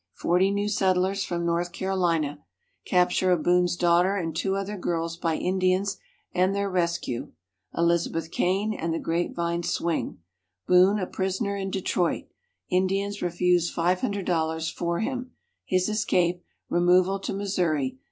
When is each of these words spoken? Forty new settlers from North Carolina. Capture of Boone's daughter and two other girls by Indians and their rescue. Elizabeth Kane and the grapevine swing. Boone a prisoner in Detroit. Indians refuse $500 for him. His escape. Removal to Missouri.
Forty 0.15 0.49
new 0.49 0.67
settlers 0.67 1.23
from 1.23 1.45
North 1.45 1.71
Carolina. 1.71 2.43
Capture 2.85 3.31
of 3.31 3.43
Boone's 3.43 3.75
daughter 3.77 4.15
and 4.15 4.35
two 4.35 4.55
other 4.55 4.75
girls 4.75 5.15
by 5.15 5.35
Indians 5.37 5.97
and 6.33 6.55
their 6.55 6.71
rescue. 6.71 7.33
Elizabeth 7.77 8.31
Kane 8.31 8.73
and 8.73 8.95
the 8.95 8.99
grapevine 8.99 9.61
swing. 9.61 10.17
Boone 10.67 10.97
a 10.97 11.05
prisoner 11.05 11.55
in 11.55 11.69
Detroit. 11.69 12.23
Indians 12.67 13.21
refuse 13.21 13.71
$500 13.71 14.73
for 14.73 15.01
him. 15.01 15.33
His 15.65 15.87
escape. 15.87 16.43
Removal 16.67 17.19
to 17.19 17.31
Missouri. 17.33 17.99